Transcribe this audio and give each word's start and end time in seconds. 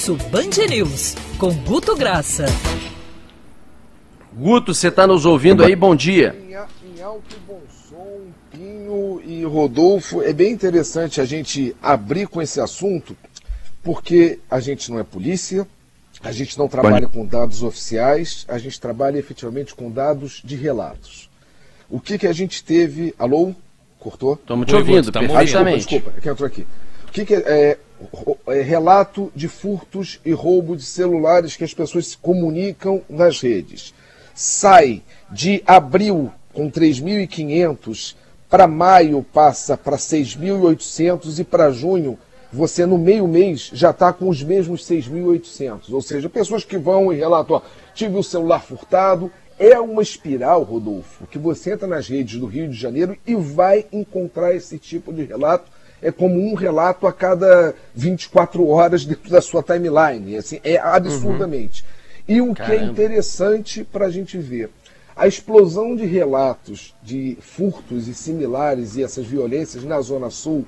Pulso 0.00 0.16
Band 0.30 0.66
News, 0.70 1.14
com 1.36 1.52
Guto 1.52 1.94
Graça. 1.94 2.46
Guto, 4.32 4.72
você 4.72 4.88
está 4.88 5.06
nos 5.06 5.26
ouvindo 5.26 5.62
aí? 5.62 5.76
Bom 5.76 5.94
dia. 5.94 6.34
Em 6.48 7.02
alto 7.02 7.36
e 7.36 7.38
bom 7.46 7.60
som, 7.86 8.20
Pinho 8.50 9.20
e 9.22 9.44
Rodolfo, 9.44 10.22
é 10.22 10.32
bem 10.32 10.52
interessante 10.52 11.20
a 11.20 11.26
gente 11.26 11.76
abrir 11.82 12.26
com 12.28 12.40
esse 12.40 12.62
assunto, 12.62 13.14
porque 13.82 14.38
a 14.50 14.58
gente 14.58 14.90
não 14.90 14.98
é 14.98 15.02
polícia, 15.02 15.68
a 16.22 16.32
gente 16.32 16.58
não 16.58 16.66
trabalha 16.66 17.06
com 17.06 17.26
dados 17.26 17.62
oficiais, 17.62 18.46
a 18.48 18.56
gente 18.56 18.80
trabalha 18.80 19.18
efetivamente 19.18 19.74
com 19.74 19.90
dados 19.90 20.40
de 20.42 20.56
relatos. 20.56 21.28
O 21.90 22.00
que, 22.00 22.16
que 22.16 22.26
a 22.26 22.32
gente 22.32 22.64
teve. 22.64 23.14
Alô? 23.18 23.54
Cortou? 23.98 24.32
Estamos 24.32 24.66
te 24.66 24.74
ouvindo, 24.74 25.12
tá 25.12 25.20
perfeitamente. 25.20 25.76
desculpa, 25.76 26.10
desculpa, 26.12 26.18
é 26.18 26.20
que 26.22 26.28
entrou 26.30 26.46
aqui. 26.46 26.66
O 27.10 27.12
que, 27.12 27.24
que 27.24 27.34
é, 27.34 27.42
é, 27.44 27.78
é, 28.46 28.62
relato 28.62 29.32
de 29.34 29.48
furtos 29.48 30.20
e 30.24 30.30
roubo 30.30 30.76
de 30.76 30.84
celulares 30.84 31.56
que 31.56 31.64
as 31.64 31.74
pessoas 31.74 32.06
se 32.06 32.16
comunicam 32.16 33.02
nas 33.10 33.40
redes. 33.40 33.92
Sai 34.32 35.02
de 35.28 35.60
abril 35.66 36.30
com 36.54 36.70
3.500, 36.70 38.14
para 38.48 38.68
maio 38.68 39.26
passa 39.32 39.76
para 39.76 39.96
6.800 39.96 41.40
e 41.40 41.42
para 41.42 41.72
junho 41.72 42.16
você 42.52 42.86
no 42.86 42.96
meio 42.96 43.26
mês 43.26 43.70
já 43.72 43.90
está 43.90 44.12
com 44.12 44.28
os 44.28 44.40
mesmos 44.40 44.86
6.800. 44.86 45.92
Ou 45.92 46.00
seja, 46.00 46.28
pessoas 46.28 46.64
que 46.64 46.78
vão 46.78 47.12
e 47.12 47.16
relatam, 47.16 47.56
ó, 47.56 47.62
tive 47.92 48.16
o 48.16 48.22
celular 48.22 48.62
furtado. 48.62 49.32
É 49.62 49.78
uma 49.78 50.00
espiral, 50.00 50.62
Rodolfo, 50.62 51.26
que 51.26 51.36
você 51.38 51.74
entra 51.74 51.86
nas 51.86 52.08
redes 52.08 52.40
do 52.40 52.46
Rio 52.46 52.66
de 52.66 52.74
Janeiro 52.74 53.14
e 53.26 53.34
vai 53.34 53.84
encontrar 53.92 54.54
esse 54.54 54.78
tipo 54.78 55.12
de 55.12 55.22
relato. 55.22 55.70
É 56.00 56.10
como 56.10 56.40
um 56.40 56.54
relato 56.54 57.06
a 57.06 57.12
cada 57.12 57.74
24 57.94 58.66
horas 58.66 59.04
dentro 59.04 59.30
da 59.30 59.42
sua 59.42 59.62
timeline. 59.62 60.38
Assim, 60.38 60.60
é 60.64 60.78
absurdamente. 60.78 61.84
Uhum. 62.26 62.36
E 62.36 62.40
o 62.40 62.54
Caramba. 62.54 62.74
que 62.74 62.80
é 62.80 62.90
interessante 62.90 63.84
para 63.84 64.06
a 64.06 64.10
gente 64.10 64.38
ver. 64.38 64.70
A 65.14 65.26
explosão 65.26 65.94
de 65.94 66.06
relatos 66.06 66.94
de 67.02 67.36
furtos 67.42 68.08
e 68.08 68.14
similares 68.14 68.96
e 68.96 69.02
essas 69.02 69.26
violências 69.26 69.84
na 69.84 70.00
Zona 70.00 70.30
Sul 70.30 70.64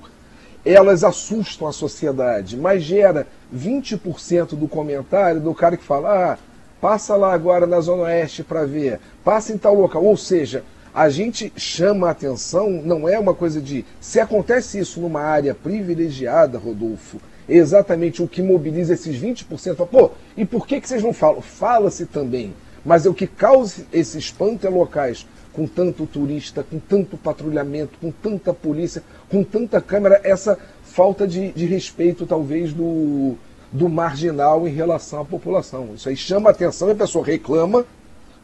elas 0.65 1.03
assustam 1.03 1.67
a 1.67 1.73
sociedade, 1.73 2.57
mas 2.57 2.83
gera 2.83 3.27
20% 3.53 4.55
do 4.55 4.69
comentário 4.69 5.41
do 5.41 5.55
cara 5.55 5.77
que 5.77 5.83
fala: 5.83 6.35
ah, 6.35 6.39
passa 6.83 7.15
lá 7.15 7.33
agora 7.33 7.65
na 7.65 7.81
Zona 7.81 8.03
Oeste 8.03 8.43
para 8.43 8.67
ver, 8.67 8.99
passa 9.23 9.53
em 9.53 9.57
tal 9.57 9.73
local. 9.77 10.05
Ou 10.05 10.17
seja, 10.17 10.65
a 10.93 11.09
gente 11.09 11.53
chama 11.57 12.09
a 12.09 12.11
atenção, 12.11 12.69
não 12.71 13.09
é 13.09 13.17
uma 13.17 13.33
coisa 13.33 13.61
de. 13.61 13.85
Se 14.01 14.19
acontece 14.19 14.81
isso 14.81 15.01
numa 15.01 15.21
área 15.21 15.55
privilegiada, 15.55 16.59
Rodolfo, 16.59 17.19
exatamente 17.49 18.21
o 18.21 18.27
que 18.27 18.43
mobiliza 18.43 18.95
esses 18.95 19.17
20%. 19.17 19.87
Pô, 19.87 20.11
e 20.37 20.45
por 20.45 20.67
que, 20.67 20.81
que 20.81 20.89
vocês 20.89 21.05
não 21.05 21.13
falam? 21.13 21.41
Fala-se 21.41 22.05
também. 22.05 22.53
Mas 22.85 23.07
é 23.07 23.09
o 23.09 23.15
que 23.15 23.29
causa 23.29 23.85
esse 23.93 24.19
espanto 24.19 24.67
é 24.67 24.71
locais 24.71 25.25
com 25.53 25.69
tanto 25.69 26.05
turista, 26.05 26.65
com 26.69 26.81
tanto 26.81 27.17
patrulhamento, 27.17 27.97
com 28.01 28.11
tanta 28.11 28.53
polícia, 28.53 29.05
com 29.29 29.45
tanta 29.45 29.81
câmera, 29.81 30.21
essa 30.25 30.59
falta 30.83 31.29
de, 31.29 31.53
de 31.53 31.65
respeito, 31.67 32.27
talvez, 32.27 32.73
do, 32.73 33.37
do 33.73 33.89
marginal 33.89 34.69
em 34.69 34.73
relação 34.73 35.23
à 35.23 35.25
população. 35.25 35.91
Isso 35.95 36.09
aí 36.09 36.17
chama 36.17 36.51
atenção 36.51 36.89
e 36.89 36.93
a 36.93 36.97
pessoa 36.97 37.25
reclama, 37.25 37.87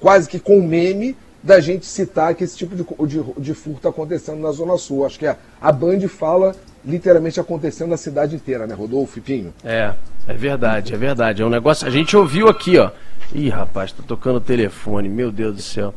quase 0.01 0.29
que 0.29 0.41
com 0.41 0.61
meme, 0.63 1.17
da 1.43 1.61
gente 1.61 1.87
citar 1.87 2.35
que 2.35 2.43
esse 2.43 2.57
tipo 2.57 2.75
de, 2.75 2.85
de, 3.07 3.23
de 3.39 3.55
furto 3.55 3.79
está 3.79 3.89
acontecendo 3.91 4.41
na 4.41 4.51
Zona 4.51 4.77
Sul. 4.77 5.07
Acho 5.07 5.19
que 5.19 5.27
a, 5.27 5.37
a 5.61 5.71
Band 5.71 6.09
fala 6.09 6.57
literalmente 6.85 7.41
acontecendo 7.41 7.91
na 7.91 7.97
cidade 7.97 8.37
inteira, 8.37 8.67
né, 8.67 8.75
Rodolfo 8.75 9.19
e 9.19 9.23
Pinho? 9.23 9.53
É, 9.65 9.93
é 10.27 10.35
verdade, 10.35 10.95
é 10.95 10.97
verdade. 10.97 11.43
É 11.43 11.45
um 11.47 11.51
negócio. 11.51 11.87
A 11.87 11.91
gente 11.91 12.17
ouviu 12.17 12.49
aqui, 12.49 12.79
ó. 12.79 12.91
Ih, 13.35 13.51
rapaz, 13.51 13.93
tá 13.93 14.03
tocando 14.07 14.37
o 14.37 14.41
telefone, 14.41 15.07
meu 15.07 15.31
Deus 15.31 15.55
do 15.55 15.61
céu. 15.61 15.95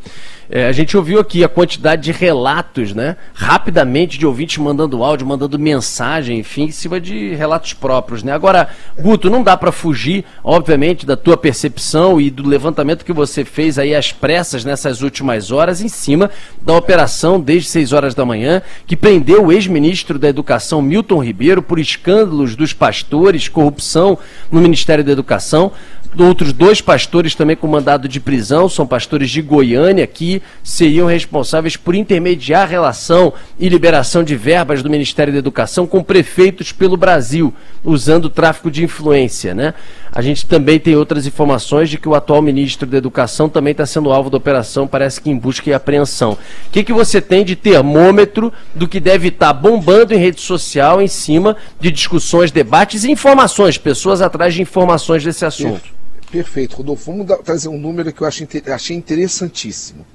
É, 0.50 0.68
a 0.68 0.72
gente 0.74 0.98
ouviu 0.98 1.18
aqui 1.18 1.46
a 1.46 1.48
quantidade 1.48 2.02
de 2.04 2.12
relatos, 2.12 2.94
né? 2.94 3.16
Rapidamente 3.34 4.18
de 4.18 4.26
ouvintes 4.26 4.58
mandando 4.58 5.02
áudio, 5.02 5.26
mandando 5.26 5.58
mensagem, 5.58 6.40
enfim, 6.40 6.64
em 6.64 6.72
cima 6.72 7.00
de 7.00 7.34
relatos 7.34 7.72
próprios, 7.72 8.22
né? 8.22 8.34
Agora, 8.34 8.68
Guto, 9.00 9.30
não 9.30 9.44
dá 9.44 9.56
para 9.56 9.72
fugir, 9.72 10.26
obviamente, 10.44 11.06
da 11.06 11.16
tua 11.16 11.38
percepção 11.38 12.20
e 12.20 12.30
do 12.30 12.46
levantamento 12.46 13.06
que 13.06 13.14
você 13.14 13.46
fez 13.46 13.80
aí 13.80 13.96
às 13.96 14.12
pressas 14.12 14.66
nessas 14.66 15.02
últimas 15.02 15.52
horas, 15.52 15.80
em 15.82 15.88
cima 15.88 16.30
da 16.62 16.74
operação 16.74 17.40
desde 17.40 17.70
6 17.70 17.94
horas 17.94 18.14
da 18.14 18.26
manhã, 18.26 18.62
que 18.86 18.98
prendeu 18.98 19.46
o 19.46 19.52
ex-ministro 19.54 20.20
da 20.20 20.28
Educação, 20.28 20.71
Milton 20.80 21.24
Ribeiro, 21.24 21.64
por 21.64 21.80
escândalos 21.80 22.56
dos 22.56 22.72
pastores, 22.72 23.48
corrupção 23.48 24.20
no 24.52 24.62
Ministério 24.62 25.04
da 25.04 25.12
Educação 25.12 25.72
outros 26.20 26.52
dois 26.52 26.82
pastores 26.82 27.36
também 27.36 27.56
com 27.56 27.68
mandado 27.68 28.08
de 28.08 28.20
prisão, 28.20 28.68
são 28.68 28.86
pastores 28.86 29.30
de 29.30 29.42
Goiânia, 29.42 30.06
que 30.06 30.42
seriam 30.64 31.08
responsáveis 31.08 31.78
por 31.78 31.96
intermediar 31.96 32.68
relação 32.68 33.34
e 33.58 33.70
liberação 33.70 34.24
de 34.24 34.36
verbas 34.36 34.84
do 34.84 34.90
Ministério 34.90 35.32
da 35.32 35.40
Educação 35.40 35.88
com 35.88 36.04
prefeitos 36.04 36.72
pelo 36.72 36.98
Brasil, 36.98 37.54
usando 37.84 38.30
tráfico 38.30 38.70
de 38.70 38.84
influência. 38.84 39.54
Né? 39.54 39.74
A 40.12 40.22
gente 40.22 40.46
também 40.46 40.80
tem 40.80 40.96
outras 40.96 41.26
informações 41.26 41.90
de 41.90 41.98
que 41.98 42.10
o 42.10 42.16
atual 42.16 42.42
ministro 42.42 42.88
da 42.88 42.98
Educação 42.98 43.48
também 43.48 43.72
está 43.72 43.86
sendo 43.86 44.12
alvo 44.12 44.30
da 44.30 44.38
operação, 44.38 44.88
parece 44.88 45.22
que 45.22 45.30
em 45.30 45.38
busca 45.38 45.70
e 45.70 45.74
apreensão. 45.74 46.34
O 46.34 46.72
que, 46.72 46.84
que 46.84 46.92
você 46.92 47.22
tem 47.22 47.46
de 47.46 47.56
termômetro 47.56 48.52
do 48.76 48.88
que 48.88 49.00
deve 49.00 49.30
estar 49.30 49.48
tá 49.48 49.54
bombando 49.54 50.14
em 50.14 50.18
rede 50.18 50.42
social 50.42 51.02
em 51.02 51.08
cima 51.08 51.56
de 51.80 51.90
discussões, 51.90 52.52
debates 52.52 53.06
e 53.06 53.12
informações, 53.12 53.78
pessoas 53.78 54.22
atrás 54.22 54.54
de 54.54 54.62
informações 54.62 55.24
desse 55.24 55.46
assunto? 55.46 56.01
Perfeito, 56.32 56.78
Rodolfo. 56.78 57.12
Vamos 57.12 57.28
dar, 57.28 57.38
trazer 57.38 57.68
um 57.68 57.78
número 57.78 58.14
que 58.14 58.22
eu 58.22 58.28
achei, 58.28 58.48
achei 58.74 58.96
interessantíssimo. 58.96 60.06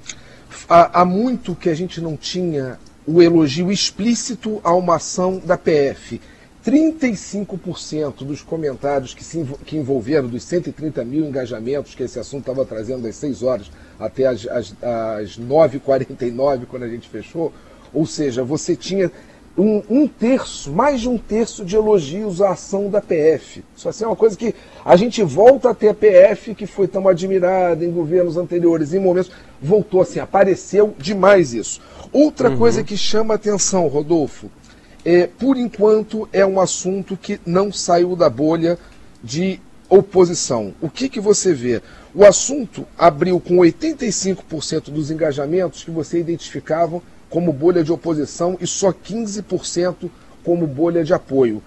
Há, 0.67 1.01
há, 1.01 1.05
muito 1.05 1.55
que 1.55 1.69
a 1.69 1.75
gente 1.75 2.01
não 2.01 2.17
tinha 2.17 2.79
o 3.05 3.21
elogio 3.21 3.71
explícito 3.71 4.59
a 4.63 4.73
uma 4.73 4.95
ação 4.95 5.37
da 5.37 5.57
PF. 5.57 6.19
35% 6.65 8.25
dos 8.25 8.41
comentários 8.41 9.13
que, 9.13 9.23
se, 9.23 9.45
que 9.65 9.77
envolveram 9.77 10.27
dos 10.27 10.43
130 10.43 11.05
mil 11.05 11.23
engajamentos 11.23 11.95
que 11.95 12.03
esse 12.03 12.19
assunto 12.19 12.41
estava 12.41 12.65
trazendo 12.65 13.03
das 13.03 13.15
6 13.15 13.43
horas 13.43 13.71
até 13.97 14.25
as, 14.25 14.45
as, 14.47 14.75
as 14.81 15.39
9h49, 15.39 16.65
quando 16.65 16.83
a 16.83 16.89
gente 16.89 17.07
fechou, 17.07 17.53
ou 17.93 18.05
seja, 18.05 18.43
você 18.43 18.75
tinha 18.75 19.11
um, 19.57 19.81
um, 19.89 20.07
terço, 20.07 20.71
mais 20.71 21.01
de 21.01 21.09
um 21.09 21.17
terço 21.17 21.65
de 21.65 21.75
elogios 21.75 22.41
à 22.41 22.51
ação 22.51 22.89
da 22.89 23.01
PF. 23.01 23.63
Isso 23.75 23.89
assim, 23.89 24.03
é 24.03 24.07
uma 24.07 24.15
coisa 24.15 24.37
que 24.37 24.53
a 24.85 24.95
gente 24.95 25.23
volta 25.23 25.71
a 25.71 25.73
ter 25.73 25.89
a 25.89 25.93
PF, 25.93 26.53
que 26.53 26.67
foi 26.67 26.87
tão 26.87 27.07
admirada 27.07 27.83
em 27.83 27.91
governos 27.91 28.37
anteriores, 28.37 28.93
em 28.93 28.99
momentos. 28.99 29.31
Voltou 29.59 30.01
assim, 30.01 30.19
apareceu 30.19 30.93
demais 30.99 31.53
isso. 31.53 31.81
Outra 32.13 32.51
uhum. 32.51 32.57
coisa 32.57 32.83
que 32.83 32.95
chama 32.95 33.33
atenção, 33.33 33.87
Rodolfo, 33.87 34.49
é, 35.03 35.25
por 35.25 35.57
enquanto 35.57 36.29
é 36.31 36.45
um 36.45 36.59
assunto 36.59 37.17
que 37.17 37.39
não 37.45 37.71
saiu 37.71 38.15
da 38.15 38.29
bolha 38.29 38.77
de 39.23 39.59
oposição. 39.89 40.73
O 40.81 40.89
que, 40.89 41.09
que 41.09 41.19
você 41.19 41.53
vê? 41.53 41.81
O 42.17 42.25
assunto 42.25 42.83
abriu 42.97 43.39
com 43.39 43.57
85% 43.57 44.89
dos 44.89 45.11
engajamentos 45.11 45.83
que 45.83 45.91
você 45.91 46.19
identificava 46.19 46.99
como 47.29 47.53
bolha 47.53 47.83
de 47.83 47.91
oposição 47.91 48.57
e 48.59 48.65
só 48.65 48.91
15% 48.91 50.09
como 50.43 50.65
bolha 50.65 51.03
de 51.03 51.13
apoio. 51.13 51.61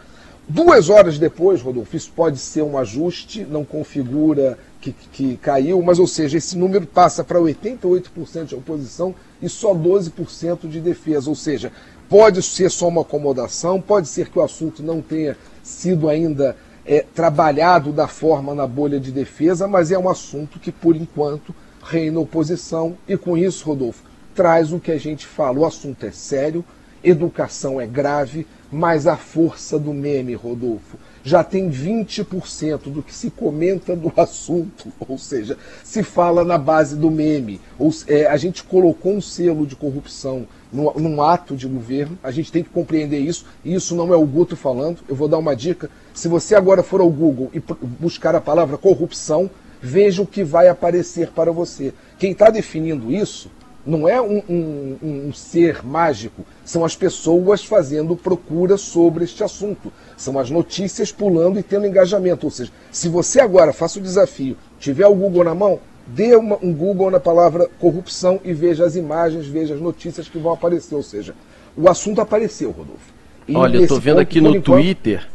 Duas 0.48 0.90
horas 0.90 1.20
depois, 1.20 1.62
Rodolfo, 1.62 1.96
isso 1.96 2.10
pode 2.16 2.38
ser 2.38 2.62
um 2.62 2.76
ajuste, 2.76 3.46
não 3.48 3.64
configura 3.64 4.58
que, 4.80 4.92
que 5.12 5.36
caiu, 5.36 5.80
mas 5.82 6.00
ou 6.00 6.08
seja, 6.08 6.38
esse 6.38 6.58
número 6.58 6.84
passa 6.84 7.22
para 7.22 7.38
88% 7.38 8.46
de 8.46 8.56
oposição 8.56 9.14
e 9.40 9.48
só 9.48 9.72
12% 9.72 10.68
de 10.68 10.80
defesa. 10.80 11.30
Ou 11.30 11.36
seja, 11.36 11.70
pode 12.08 12.42
ser 12.42 12.72
só 12.72 12.88
uma 12.88 13.02
acomodação, 13.02 13.80
pode 13.80 14.08
ser 14.08 14.28
que 14.28 14.40
o 14.40 14.42
assunto 14.42 14.82
não 14.82 15.00
tenha 15.00 15.36
sido 15.62 16.08
ainda 16.08 16.56
é, 16.84 17.04
trabalhado 17.14 17.92
da 17.92 18.08
forma 18.08 18.54
na 18.54 18.66
bolha 18.66 18.98
de 18.98 19.12
defesa, 19.12 19.68
mas 19.68 19.90
é 19.90 19.98
um 19.98 20.08
assunto 20.08 20.58
que, 20.58 20.72
por 20.72 20.96
enquanto, 20.96 21.54
reina 21.82 22.20
oposição. 22.20 22.96
E 23.08 23.16
com 23.16 23.36
isso, 23.36 23.66
Rodolfo, 23.66 24.02
traz 24.34 24.72
o 24.72 24.80
que 24.80 24.92
a 24.92 24.98
gente 24.98 25.26
fala. 25.26 25.58
O 25.58 25.66
assunto 25.66 26.04
é 26.06 26.10
sério, 26.10 26.64
educação 27.02 27.80
é 27.80 27.86
grave, 27.86 28.46
mas 28.70 29.06
a 29.06 29.16
força 29.16 29.78
do 29.78 29.92
meme, 29.92 30.34
Rodolfo, 30.34 30.98
já 31.22 31.44
tem 31.44 31.70
20% 31.70 32.90
do 32.90 33.02
que 33.02 33.14
se 33.14 33.30
comenta 33.30 33.94
do 33.94 34.12
assunto, 34.16 34.92
ou 35.08 35.18
seja, 35.18 35.56
se 35.84 36.02
fala 36.02 36.44
na 36.44 36.58
base 36.58 36.96
do 36.96 37.10
meme. 37.10 37.60
Ou, 37.78 37.92
é, 38.06 38.26
a 38.26 38.36
gente 38.36 38.64
colocou 38.64 39.14
um 39.14 39.20
selo 39.20 39.66
de 39.66 39.76
corrupção 39.76 40.46
num, 40.72 40.92
num, 40.94 41.22
ato 41.22 41.56
de 41.56 41.66
governo, 41.66 42.18
a 42.22 42.30
gente 42.30 42.52
tem 42.52 42.62
que 42.62 42.70
compreender 42.70 43.18
isso, 43.18 43.44
e 43.64 43.74
isso 43.74 43.94
não 43.94 44.12
é 44.12 44.16
o 44.16 44.26
Guto 44.26 44.56
falando. 44.56 44.98
Eu 45.08 45.16
vou 45.16 45.28
dar 45.28 45.38
uma 45.38 45.54
dica: 45.54 45.90
se 46.14 46.28
você 46.28 46.54
agora 46.54 46.82
for 46.82 47.00
ao 47.00 47.10
Google 47.10 47.50
e 47.52 47.60
buscar 48.00 48.34
a 48.34 48.40
palavra 48.40 48.78
corrupção, 48.78 49.50
veja 49.80 50.22
o 50.22 50.26
que 50.26 50.44
vai 50.44 50.68
aparecer 50.68 51.30
para 51.30 51.52
você. 51.52 51.92
Quem 52.18 52.32
está 52.32 52.50
definindo 52.50 53.12
isso 53.12 53.50
Não 53.84 54.06
é 54.06 54.20
um, 54.20 54.42
um, 54.48 54.96
um, 55.02 55.32
ser 55.32 55.84
mágico, 55.84 56.44
são 56.64 56.84
as 56.84 56.94
pessoas 56.94 57.64
fazendo 57.64 58.14
procura 58.14 58.76
sobre 58.76 59.24
este 59.24 59.42
assunto. 59.42 59.90
São 60.16 60.38
as 60.38 60.50
notícias 60.50 61.10
pulando 61.10 61.58
e 61.58 61.62
tendo 61.62 61.86
engajamento. 61.86 62.46
Ou 62.46 62.50
seja, 62.50 62.70
se 62.92 63.08
você 63.08 63.40
agora 63.40 63.72
faça 63.72 63.98
o 63.98 64.02
desafio, 64.02 64.56
tiver 64.78 65.06
o 65.06 65.14
Google 65.14 65.44
na 65.44 65.54
mão, 65.54 65.80
dê 66.06 66.36
uma, 66.36 66.58
um 66.62 66.74
Google 66.74 67.10
na 67.10 67.20
palavra 67.20 67.68
corrupção 67.78 68.38
e 68.44 68.52
veja 68.52 68.84
as 68.84 68.96
imagens, 68.96 69.46
veja 69.46 69.74
as 69.74 69.80
notícias 69.80 70.28
que 70.28 70.38
vão 70.38 70.52
aparecer. 70.52 70.94
Ou 70.94 71.02
seja, 71.02 71.34
o 71.76 71.88
assunto 71.88 72.20
apareceu, 72.20 72.70
Rodolfo. 72.70 73.12
E 73.48 73.56
Olha, 73.56 73.78
eu 73.78 73.82
estou 73.82 73.98
vendo 73.98 74.16
ponto, 74.16 74.22
aqui 74.22 74.40
no 74.40 74.50
enquanto... 74.50 74.64
Twitter 74.64 75.26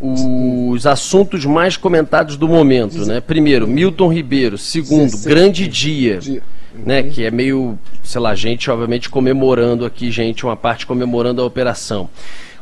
os 0.00 0.86
assuntos 0.86 1.44
mais 1.44 1.76
comentados 1.76 2.36
do 2.36 2.48
momento, 2.48 3.04
né? 3.04 3.20
Primeiro, 3.20 3.68
Milton 3.68 4.10
Ribeiro. 4.10 4.56
Segundo, 4.56 5.14
Grande 5.18 5.68
Dia, 5.68 6.18
dia. 6.18 6.42
Né? 6.74 7.02
Que 7.02 7.24
é 7.24 7.30
meio, 7.30 7.78
sei 8.02 8.20
lá, 8.20 8.34
gente 8.34 8.70
obviamente 8.70 9.08
comemorando 9.08 9.84
aqui, 9.84 10.10
gente, 10.10 10.44
uma 10.44 10.56
parte 10.56 10.86
comemorando 10.86 11.42
a 11.42 11.44
operação. 11.44 12.08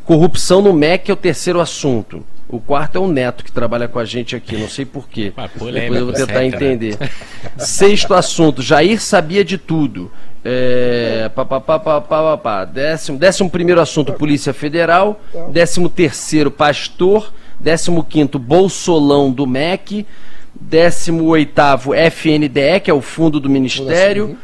Corrupção 0.04 0.62
no 0.62 0.72
MEC 0.72 1.10
é 1.10 1.14
o 1.14 1.16
terceiro 1.16 1.60
assunto. 1.60 2.24
O 2.48 2.58
quarto 2.58 2.96
é 2.96 2.98
o 2.98 3.06
Neto, 3.06 3.44
que 3.44 3.52
trabalha 3.52 3.86
com 3.86 3.98
a 3.98 4.06
gente 4.06 4.34
aqui, 4.34 4.56
não 4.56 4.68
sei 4.68 4.86
porquê. 4.86 5.34
Depois 5.36 6.00
eu 6.00 6.06
vou 6.06 6.14
tentar 6.14 6.46
entender. 6.46 6.96
Sexto 7.58 8.14
assunto, 8.14 8.62
Jair 8.62 9.02
sabia 9.02 9.44
de 9.44 9.58
tudo. 9.58 10.10
É, 10.42 11.30
pá, 11.34 11.44
pá, 11.44 11.60
pá, 11.60 11.78
pá, 11.78 12.00
pá, 12.00 12.36
pá, 12.38 12.64
Décimo, 12.64 13.18
décimo 13.18 13.50
primeiro 13.50 13.82
assunto, 13.82 14.14
Polícia 14.14 14.54
Federal. 14.54 15.20
Décimo 15.50 15.90
terceiro, 15.90 16.50
Pastor. 16.50 17.30
Décimo 17.60 18.02
quinto, 18.02 18.38
Bolsolão 18.38 19.30
do 19.30 19.46
MEC. 19.46 20.06
Décimo 20.54 21.24
oitavo, 21.24 21.94
FNDE, 21.94 22.80
que 22.82 22.90
é 22.90 22.94
o 22.94 23.00
Fundo 23.00 23.40
do 23.40 23.48
Ministério. 23.48 24.36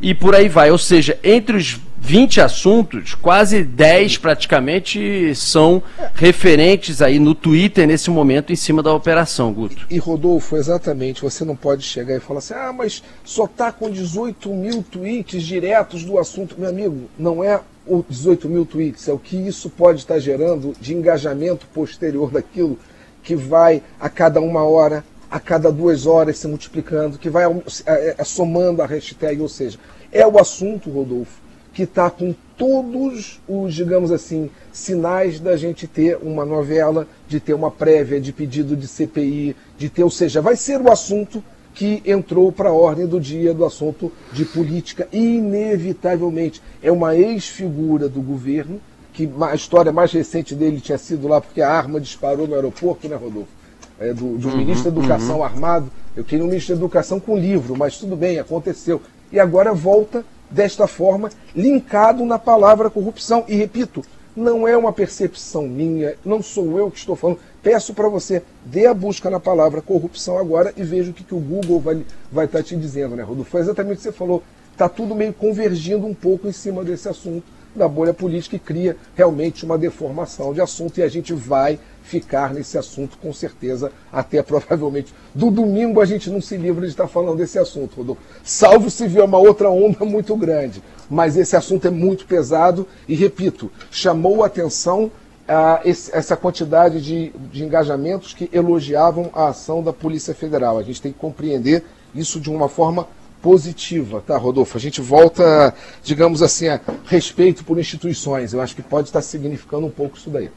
E 0.00 0.14
por 0.14 0.34
aí 0.34 0.48
vai. 0.48 0.70
Ou 0.70 0.78
seja, 0.78 1.18
entre 1.22 1.56
os 1.56 1.80
20 2.04 2.42
assuntos, 2.42 3.14
quase 3.14 3.64
10 3.64 4.18
praticamente 4.18 5.34
são 5.34 5.82
referentes 6.14 7.00
aí 7.00 7.18
no 7.18 7.34
Twitter 7.34 7.86
nesse 7.86 8.10
momento 8.10 8.52
em 8.52 8.56
cima 8.56 8.82
da 8.82 8.92
operação, 8.92 9.50
Guto. 9.54 9.86
E, 9.88 9.96
Rodolfo, 9.96 10.54
exatamente, 10.54 11.22
você 11.22 11.46
não 11.46 11.56
pode 11.56 11.82
chegar 11.82 12.14
e 12.14 12.20
falar 12.20 12.40
assim, 12.40 12.52
ah, 12.52 12.74
mas 12.76 13.02
só 13.24 13.46
está 13.46 13.72
com 13.72 13.90
18 13.90 14.50
mil 14.50 14.82
tweets 14.82 15.42
diretos 15.42 16.04
do 16.04 16.18
assunto. 16.18 16.56
Meu 16.58 16.68
amigo, 16.68 17.08
não 17.18 17.42
é 17.42 17.58
o 17.86 18.04
18 18.06 18.50
mil 18.50 18.66
tweets, 18.66 19.08
é 19.08 19.12
o 19.12 19.18
que 19.18 19.36
isso 19.36 19.70
pode 19.70 20.00
estar 20.00 20.18
gerando 20.18 20.74
de 20.78 20.92
engajamento 20.92 21.66
posterior 21.68 22.30
daquilo 22.30 22.78
que 23.22 23.34
vai 23.34 23.82
a 23.98 24.10
cada 24.10 24.42
uma 24.42 24.62
hora, 24.62 25.02
a 25.34 25.40
cada 25.40 25.72
duas 25.72 26.06
horas 26.06 26.38
se 26.38 26.46
multiplicando, 26.46 27.18
que 27.18 27.28
vai 27.28 27.44
é, 27.44 28.14
é, 28.16 28.22
somando 28.22 28.80
a 28.80 28.86
hashtag, 28.86 29.40
ou 29.40 29.48
seja, 29.48 29.76
é 30.12 30.24
o 30.24 30.38
assunto, 30.38 30.88
Rodolfo, 30.88 31.40
que 31.72 31.82
está 31.82 32.08
com 32.08 32.32
todos 32.56 33.40
os, 33.48 33.74
digamos 33.74 34.12
assim, 34.12 34.48
sinais 34.72 35.40
da 35.40 35.56
gente 35.56 35.88
ter 35.88 36.16
uma 36.22 36.44
novela, 36.44 37.08
de 37.26 37.40
ter 37.40 37.52
uma 37.52 37.68
prévia 37.68 38.20
de 38.20 38.32
pedido 38.32 38.76
de 38.76 38.86
CPI, 38.86 39.56
de 39.76 39.88
ter, 39.88 40.04
ou 40.04 40.10
seja, 40.10 40.40
vai 40.40 40.54
ser 40.54 40.80
o 40.80 40.88
assunto 40.88 41.42
que 41.74 42.00
entrou 42.06 42.52
para 42.52 42.68
a 42.68 42.72
ordem 42.72 43.04
do 43.04 43.20
dia 43.20 43.52
do 43.52 43.64
assunto 43.64 44.12
de 44.32 44.44
política, 44.44 45.08
inevitavelmente. 45.12 46.62
É 46.80 46.92
uma 46.92 47.16
ex-figura 47.16 48.08
do 48.08 48.22
governo, 48.22 48.80
que 49.12 49.28
a 49.40 49.54
história 49.56 49.90
mais 49.90 50.12
recente 50.12 50.54
dele 50.54 50.80
tinha 50.80 50.96
sido 50.96 51.26
lá 51.26 51.40
porque 51.40 51.60
a 51.60 51.68
arma 51.68 52.00
disparou 52.00 52.46
no 52.46 52.54
aeroporto, 52.54 53.08
né, 53.08 53.16
Rodolfo? 53.16 53.63
É, 53.98 54.12
do, 54.12 54.36
do 54.36 54.48
uhum, 54.48 54.56
ministro 54.56 54.90
da 54.90 54.98
Educação 54.98 55.36
uhum. 55.38 55.44
armado. 55.44 55.90
Eu 56.16 56.24
queria 56.24 56.44
um 56.44 56.48
ministro 56.48 56.74
da 56.74 56.80
Educação 56.80 57.20
com 57.20 57.36
livro, 57.36 57.76
mas 57.76 57.96
tudo 57.96 58.16
bem, 58.16 58.38
aconteceu. 58.38 59.00
E 59.30 59.38
agora 59.38 59.72
volta 59.72 60.24
desta 60.50 60.86
forma, 60.86 61.30
linkado 61.54 62.24
na 62.24 62.38
palavra 62.38 62.90
corrupção. 62.90 63.44
E 63.48 63.54
repito, 63.54 64.02
não 64.36 64.66
é 64.66 64.76
uma 64.76 64.92
percepção 64.92 65.66
minha, 65.68 66.14
não 66.24 66.42
sou 66.42 66.78
eu 66.78 66.90
que 66.90 66.98
estou 66.98 67.14
falando. 67.14 67.38
Peço 67.62 67.94
para 67.94 68.08
você, 68.08 68.42
dê 68.64 68.86
a 68.86 68.94
busca 68.94 69.30
na 69.30 69.40
palavra 69.40 69.80
corrupção 69.80 70.38
agora 70.38 70.72
e 70.76 70.82
veja 70.82 71.10
o 71.10 71.14
que, 71.14 71.24
que 71.24 71.34
o 71.34 71.40
Google 71.40 71.80
vai 71.80 71.94
estar 71.96 72.14
vai 72.32 72.48
tá 72.48 72.62
te 72.62 72.76
dizendo, 72.76 73.16
né, 73.16 73.22
Rodolfo? 73.22 73.50
Foi 73.50 73.60
exatamente 73.60 73.94
o 73.94 73.96
que 73.98 74.02
você 74.02 74.12
falou. 74.12 74.42
Está 74.72 74.88
tudo 74.88 75.14
meio 75.14 75.32
convergindo 75.32 76.04
um 76.04 76.14
pouco 76.14 76.48
em 76.48 76.52
cima 76.52 76.82
desse 76.82 77.08
assunto 77.08 77.44
da 77.74 77.88
bolha 77.88 78.14
política 78.14 78.56
e 78.56 78.58
cria 78.58 78.96
realmente 79.14 79.64
uma 79.64 79.76
deformação 79.76 80.52
de 80.52 80.60
assunto 80.60 80.98
e 80.98 81.02
a 81.02 81.08
gente 81.08 81.32
vai 81.32 81.78
ficar 82.02 82.52
nesse 82.52 82.76
assunto 82.76 83.16
com 83.18 83.32
certeza 83.32 83.90
até 84.12 84.42
provavelmente 84.42 85.14
do 85.34 85.50
domingo 85.50 86.00
a 86.00 86.04
gente 86.04 86.28
não 86.28 86.40
se 86.40 86.56
livra 86.56 86.82
de 86.82 86.92
estar 86.92 87.08
falando 87.08 87.38
desse 87.38 87.58
assunto, 87.58 87.96
Rodolfo. 87.96 88.20
Salvo 88.42 88.90
se 88.90 89.06
vier 89.08 89.24
uma 89.24 89.38
outra 89.38 89.68
onda 89.70 90.04
muito 90.04 90.36
grande. 90.36 90.82
Mas 91.08 91.36
esse 91.36 91.56
assunto 91.56 91.86
é 91.86 91.90
muito 91.90 92.26
pesado 92.26 92.86
e, 93.06 93.14
repito, 93.14 93.70
chamou 93.90 94.42
a 94.42 94.46
atenção 94.46 95.10
a 95.46 95.80
esse, 95.84 96.14
essa 96.16 96.36
quantidade 96.36 97.00
de, 97.00 97.30
de 97.52 97.64
engajamentos 97.64 98.32
que 98.32 98.48
elogiavam 98.52 99.30
a 99.34 99.48
ação 99.48 99.82
da 99.82 99.92
Polícia 99.92 100.34
Federal. 100.34 100.78
A 100.78 100.82
gente 100.82 101.02
tem 101.02 101.12
que 101.12 101.18
compreender 101.18 101.84
isso 102.14 102.40
de 102.40 102.50
uma 102.50 102.68
forma 102.68 103.06
positiva, 103.44 104.22
tá, 104.26 104.38
Rodolfo? 104.38 104.78
A 104.78 104.80
gente 104.80 105.02
volta, 105.02 105.74
digamos 106.02 106.40
assim, 106.40 106.68
a 106.68 106.80
respeito 107.04 107.62
por 107.62 107.78
instituições. 107.78 108.54
Eu 108.54 108.62
acho 108.62 108.74
que 108.74 108.80
pode 108.80 109.08
estar 109.08 109.20
significando 109.20 109.86
um 109.86 109.90
pouco 109.90 110.16
isso 110.16 110.30
daí. 110.30 110.50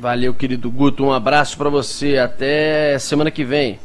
Valeu, 0.00 0.34
querido 0.34 0.68
Guto. 0.68 1.04
Um 1.04 1.12
abraço 1.12 1.56
para 1.56 1.70
você. 1.70 2.18
Até 2.18 2.98
semana 2.98 3.30
que 3.30 3.44
vem. 3.44 3.78